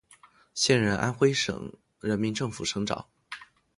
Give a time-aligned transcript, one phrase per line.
[0.55, 3.07] 现任安徽省人民政府省长。